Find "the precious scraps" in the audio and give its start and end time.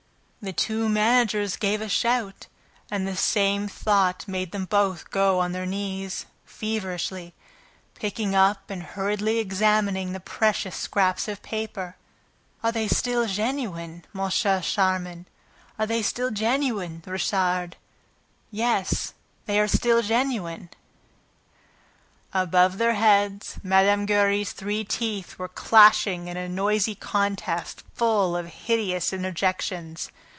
10.13-11.27